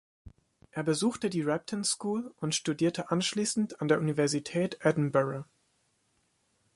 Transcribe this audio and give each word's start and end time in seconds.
Er 0.71 0.81
besuchte 0.81 1.29
die 1.29 1.43
Repton 1.43 1.83
School 1.83 2.33
und 2.37 2.55
studierte 2.55 3.11
anschließend 3.11 3.81
an 3.81 3.87
der 3.87 3.99
Universität 3.99 4.79
Edinburgh. 4.83 5.45